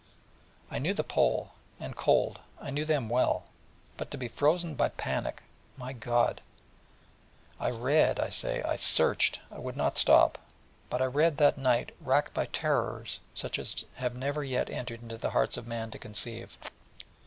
[0.71, 3.43] I knew the Pole, and cold, I knew them well:
[3.97, 5.43] but to be frozen by panic,
[5.77, 6.41] my God!
[7.59, 10.39] I read, I say, I searched, I would not stop:
[10.89, 15.19] but I read that night racked by terrors such as have never yet entered into
[15.19, 16.57] the heart of man to conceive.